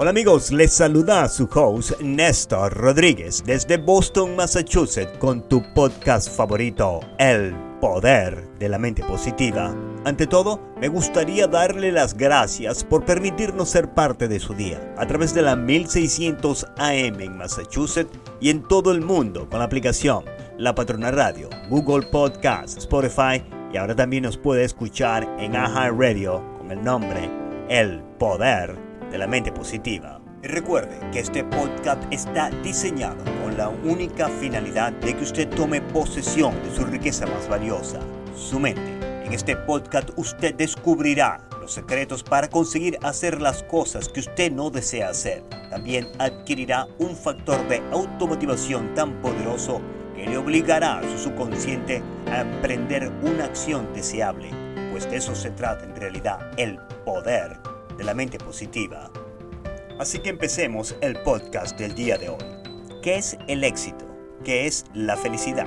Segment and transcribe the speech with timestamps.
[0.00, 7.00] Hola amigos, les saluda su host Néstor Rodríguez desde Boston, Massachusetts con tu podcast favorito,
[7.18, 9.76] El Poder de la Mente Positiva.
[10.06, 15.06] Ante todo, me gustaría darle las gracias por permitirnos ser parte de su día a
[15.06, 20.24] través de la 1600 AM en Massachusetts y en todo el mundo con la aplicación
[20.56, 26.70] La Patrona Radio, Google Podcast, Spotify y ahora también nos puede escuchar en Radio con
[26.70, 27.28] el nombre
[27.68, 30.20] El Poder de la mente positiva.
[30.42, 35.80] Y recuerde que este podcast está diseñado con la única finalidad de que usted tome
[35.80, 38.00] posesión de su riqueza más valiosa,
[38.34, 38.98] su mente.
[39.24, 44.70] En este podcast usted descubrirá los secretos para conseguir hacer las cosas que usted no
[44.70, 45.42] desea hacer.
[45.68, 49.82] También adquirirá un factor de automotivación tan poderoso
[50.16, 54.50] que le obligará a su subconsciente a emprender una acción deseable,
[54.90, 57.69] pues de eso se trata en realidad el poder
[58.00, 59.10] de la mente positiva.
[59.98, 62.38] Así que empecemos el podcast del día de hoy.
[63.02, 64.06] ¿Qué es el éxito?
[64.42, 65.66] ¿Qué es la felicidad?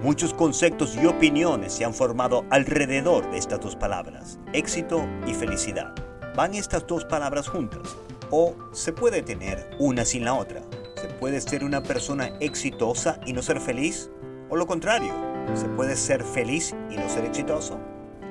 [0.00, 5.92] Muchos conceptos y opiniones se han formado alrededor de estas dos palabras, éxito y felicidad.
[6.36, 7.96] ¿Van estas dos palabras juntas?
[8.30, 10.62] ¿O se puede tener una sin la otra?
[10.94, 14.08] ¿Se puede ser una persona exitosa y no ser feliz?
[14.50, 15.12] ¿O lo contrario?
[15.54, 17.80] ¿Se puede ser feliz y no ser exitoso?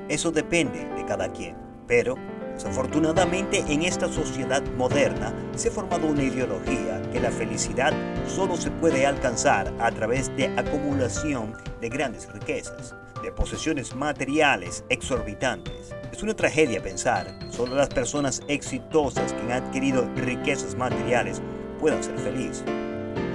[0.07, 2.15] Eso depende de cada quien, pero
[2.61, 7.91] Desafortunadamente en esta sociedad moderna se ha formado una ideología que la felicidad
[8.27, 15.89] solo se puede alcanzar a través de acumulación de grandes riquezas, de posesiones materiales exorbitantes.
[16.11, 21.41] Es una tragedia pensar que solo las personas exitosas que han adquirido riquezas materiales
[21.79, 22.63] puedan ser felices.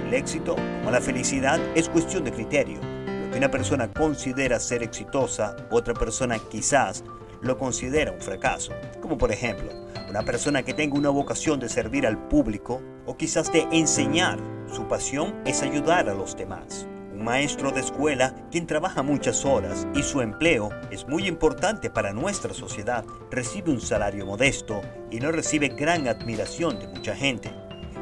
[0.07, 2.79] El éxito, como la felicidad, es cuestión de criterio.
[2.79, 7.03] Lo que una persona considera ser exitosa, otra persona quizás
[7.41, 8.73] lo considera un fracaso.
[9.01, 9.69] Como por ejemplo,
[10.09, 14.39] una persona que tenga una vocación de servir al público o quizás de enseñar.
[14.71, 16.87] Su pasión es ayudar a los demás.
[17.13, 22.13] Un maestro de escuela quien trabaja muchas horas y su empleo es muy importante para
[22.13, 27.51] nuestra sociedad, recibe un salario modesto y no recibe gran admiración de mucha gente.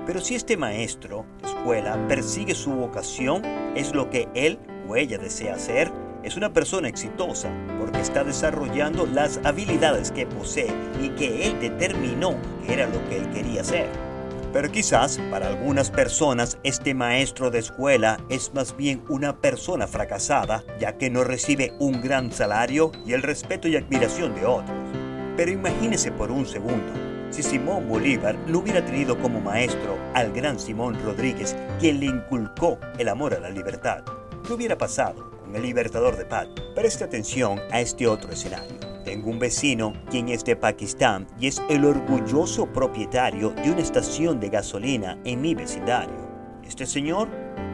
[0.05, 3.43] Pero si este maestro de escuela persigue su vocación,
[3.75, 5.91] es lo que él o ella desea hacer,
[6.25, 12.35] es una persona exitosa porque está desarrollando las habilidades que posee y que él determinó
[12.65, 13.87] que era lo que él quería hacer.
[14.51, 20.63] Pero quizás para algunas personas este maestro de escuela es más bien una persona fracasada
[20.79, 24.77] ya que no recibe un gran salario y el respeto y admiración de otros.
[25.37, 26.91] Pero imagínese por un segundo,
[27.29, 32.79] si Simón Bolívar no hubiera tenido como maestro al gran Simón Rodríguez, quien le inculcó
[32.97, 34.03] el amor a la libertad,
[34.47, 35.34] ¿qué hubiera pasado?
[35.53, 36.47] El libertador de Pat.
[36.73, 38.79] Preste atención a este otro escenario.
[39.03, 44.39] Tengo un vecino quien es de Pakistán y es el orgulloso propietario de una estación
[44.39, 46.27] de gasolina en mi vecindario.
[46.65, 47.27] Este señor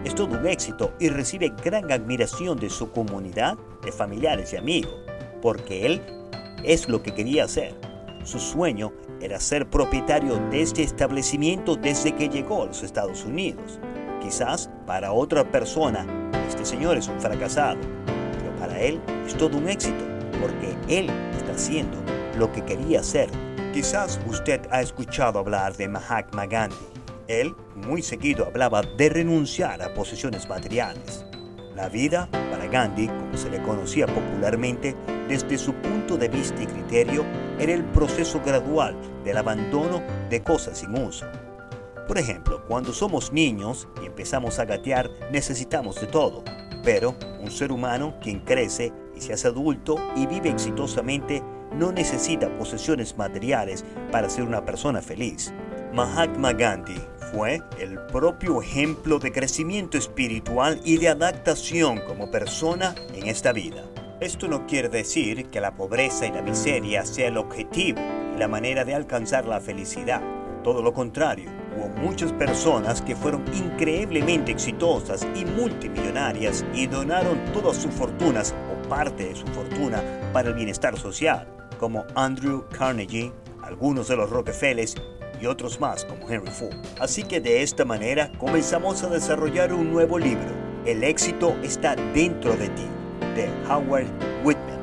[0.03, 4.93] es todo un éxito y recibe gran admiración de su comunidad, de familiares y amigos,
[5.41, 6.01] porque él
[6.65, 7.75] es lo que quería hacer.
[8.23, 13.79] Su sueño era ser propietario de este establecimiento desde que llegó a los Estados Unidos.
[14.21, 16.05] Quizás para otra persona
[16.61, 17.79] este señor es un fracasado,
[18.37, 20.05] pero para él es todo un éxito,
[20.39, 21.97] porque él está haciendo
[22.37, 23.29] lo que quería hacer.
[23.73, 26.75] Quizás usted ha escuchado hablar de Mahatma Gandhi.
[27.27, 31.25] Él muy seguido hablaba de renunciar a posesiones materiales.
[31.75, 34.95] La vida para Gandhi, como se le conocía popularmente,
[35.27, 37.25] desde su punto de vista y criterio,
[37.59, 41.25] era el proceso gradual del abandono de cosas sin uso.
[42.11, 46.43] Por ejemplo, cuando somos niños y empezamos a gatear, necesitamos de todo.
[46.83, 51.41] Pero un ser humano quien crece y se hace adulto y vive exitosamente
[51.71, 55.53] no necesita posesiones materiales para ser una persona feliz.
[55.93, 57.01] Mahatma Gandhi
[57.31, 63.85] fue el propio ejemplo de crecimiento espiritual y de adaptación como persona en esta vida.
[64.19, 68.01] Esto no quiere decir que la pobreza y la miseria sea el objetivo
[68.35, 70.21] y la manera de alcanzar la felicidad.
[70.61, 77.77] Todo lo contrario, hubo muchas personas que fueron increíblemente exitosas y multimillonarias y donaron todas
[77.77, 80.03] sus fortunas o parte de su fortuna
[80.33, 81.47] para el bienestar social,
[81.79, 83.31] como Andrew Carnegie,
[83.63, 84.95] algunos de los Rockefellers
[85.41, 86.75] y otros más como Henry Ford.
[86.99, 90.49] Así que de esta manera comenzamos a desarrollar un nuevo libro,
[90.85, 92.87] El éxito está dentro de ti,
[93.35, 94.07] de Howard
[94.43, 94.81] Whitman.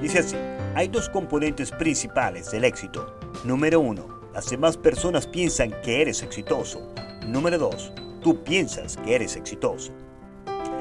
[0.00, 0.36] Dice así,
[0.74, 3.14] hay dos componentes principales del éxito.
[3.44, 6.92] Número uno, las demás personas piensan que eres exitoso.
[7.26, 7.92] Número 2.
[8.22, 9.90] Tú piensas que eres exitoso.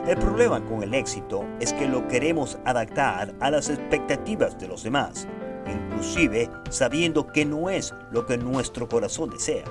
[0.08, 4.84] El problema con el éxito es que lo queremos adaptar a las expectativas de los
[4.84, 5.28] demás,
[5.66, 9.66] inclusive sabiendo que no es lo que nuestro corazón desea.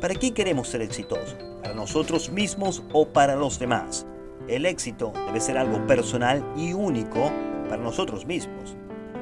[0.00, 1.36] ¿Para quién queremos ser exitosos?
[1.62, 4.04] ¿Para nosotros mismos o para los demás?
[4.48, 7.30] El éxito debe ser algo personal y único
[7.68, 8.76] para nosotros mismos.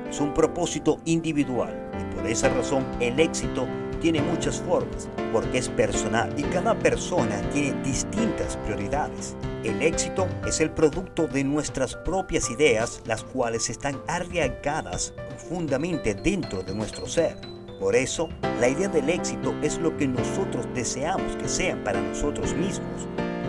[0.08, 3.66] Es un propósito individual por esa razón el éxito
[4.00, 9.34] tiene muchas formas porque es personal y cada persona tiene distintas prioridades.
[9.64, 16.62] El éxito es el producto de nuestras propias ideas, las cuales están arraigadas profundamente dentro
[16.62, 17.36] de nuestro ser.
[17.80, 18.28] Por eso,
[18.60, 23.08] la idea del éxito es lo que nosotros deseamos que sean para nosotros mismos.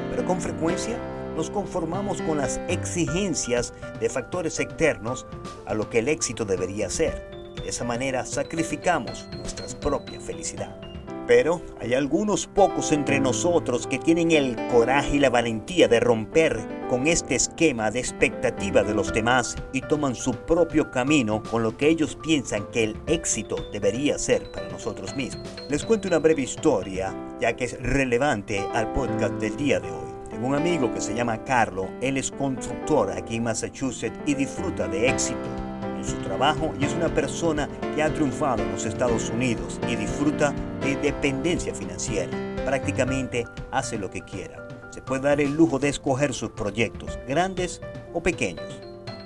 [0.09, 0.97] Pero con frecuencia
[1.35, 5.27] nos conformamos con las exigencias de factores externos
[5.65, 7.34] a lo que el éxito debería ser.
[7.65, 10.79] De esa manera sacrificamos nuestra propia felicidad.
[11.25, 16.59] Pero hay algunos pocos entre nosotros que tienen el coraje y la valentía de romper
[16.91, 21.75] con este esquema de expectativa de los demás y toman su propio camino con lo
[21.75, 25.49] que ellos piensan que el éxito debería ser para nosotros mismos.
[25.67, 30.13] Les cuento una breve historia ya que es relevante al podcast del día de hoy.
[30.29, 34.87] Tengo un amigo que se llama Carlo, él es constructor aquí en Massachusetts y disfruta
[34.87, 35.64] de éxito
[36.05, 40.53] su trabajo y es una persona que ha triunfado en los Estados Unidos y disfruta
[40.81, 42.31] de dependencia financiera.
[42.65, 44.67] Prácticamente hace lo que quiera.
[44.91, 47.81] Se puede dar el lujo de escoger sus proyectos, grandes
[48.13, 48.81] o pequeños.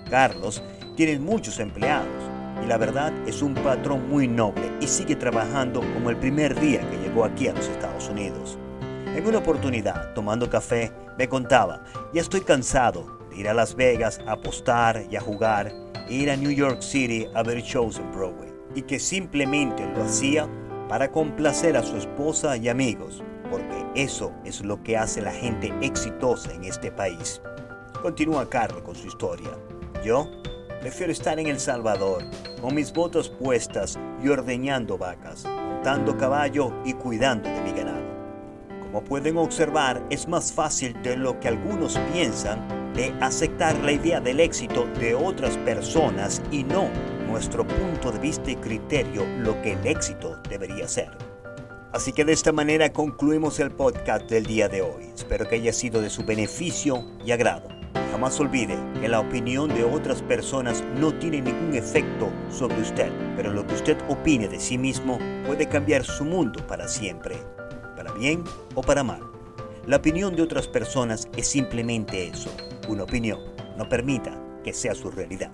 [0.09, 0.63] Carlos
[0.95, 2.07] tiene muchos empleados
[2.63, 6.81] y la verdad es un patrón muy noble y sigue trabajando como el primer día
[6.89, 8.57] que llegó aquí a los Estados Unidos.
[9.15, 11.83] En una oportunidad, tomando café, me contaba,
[12.13, 15.73] ya estoy cansado de ir a Las Vegas a apostar y a jugar
[16.09, 20.47] ir a New York City a ver shows en Broadway y que simplemente lo hacía
[20.87, 25.73] para complacer a su esposa y amigos, porque eso es lo que hace la gente
[25.81, 27.41] exitosa en este país.
[28.01, 29.49] Continúa Carlos con su historia.
[30.03, 30.29] Yo
[30.79, 32.23] prefiero estar en El Salvador,
[32.61, 37.99] con mis botas puestas y ordeñando vacas, montando caballo y cuidando de mi ganado.
[38.81, 44.19] Como pueden observar, es más fácil de lo que algunos piensan de aceptar la idea
[44.19, 46.89] del éxito de otras personas y no
[47.29, 51.09] nuestro punto de vista y criterio lo que el éxito debería ser.
[51.93, 55.05] Así que de esta manera concluimos el podcast del día de hoy.
[55.15, 57.69] Espero que haya sido de su beneficio y agrado.
[58.11, 63.53] Jamás olvide que la opinión de otras personas no tiene ningún efecto sobre usted, pero
[63.53, 67.37] lo que usted opine de sí mismo puede cambiar su mundo para siempre,
[67.95, 68.43] para bien
[68.75, 69.38] o para mal.
[69.89, 72.51] La opinión de otras personas es simplemente eso,
[72.89, 73.39] una opinión.
[73.75, 75.49] No permita que sea su realidad.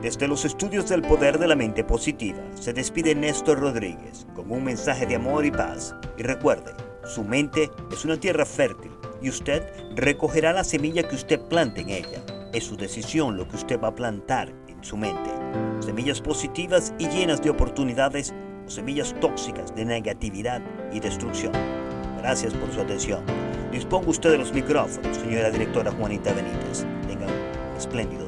[0.00, 4.62] Desde los estudios del poder de la mente positiva, se despide Néstor Rodríguez con un
[4.62, 5.96] mensaje de amor y paz.
[6.16, 9.64] Y recuerde, su mente es una tierra fértil y usted
[9.96, 12.24] recogerá la semilla que usted plante en ella.
[12.52, 15.30] Es su decisión lo que usted va a plantar en su mente.
[15.80, 18.32] Semillas positivas y llenas de oportunidades
[18.64, 21.50] o semillas tóxicas de negatividad y destrucción.
[22.24, 23.22] Gracias por su atención.
[23.70, 26.86] Disponga usted de los micrófonos, señora directora Juanita Benítez.
[27.06, 28.23] Tenga un espléndido